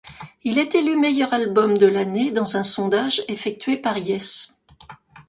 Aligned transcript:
Il 0.43 0.57
est 0.57 0.73
élu 0.73 0.97
meilleur 0.97 1.31
album 1.31 1.77
de 1.77 1.85
l'année 1.85 2.31
dans 2.31 2.57
un 2.57 2.63
sondage 2.63 3.23
effectué 3.27 3.77
par 3.77 3.99
Yes. 3.99 4.59